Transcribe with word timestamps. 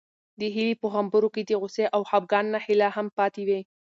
د 0.39 0.41
هیلې 0.55 0.79
په 0.81 0.87
غومبورو 0.93 1.33
کې 1.35 1.41
د 1.45 1.51
غوسې 1.61 1.85
او 1.95 2.01
خپګان 2.09 2.45
نښې 2.53 2.75
لا 2.81 2.89
هم 2.95 3.07
پاتې 3.17 3.41
وې. 3.47 3.59